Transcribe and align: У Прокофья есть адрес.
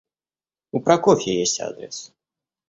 У 0.71 0.79
Прокофья 0.81 1.31
есть 1.35 1.59
адрес. 1.61 2.11